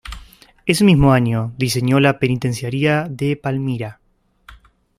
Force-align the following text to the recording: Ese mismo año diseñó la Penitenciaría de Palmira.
Ese 0.65 0.83
mismo 0.83 1.13
año 1.13 1.53
diseñó 1.59 1.99
la 1.99 2.17
Penitenciaría 2.17 3.05
de 3.07 3.35
Palmira. 3.35 3.99